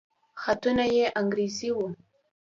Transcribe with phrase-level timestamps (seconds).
[0.41, 1.87] خطونه يې انګريزي وو.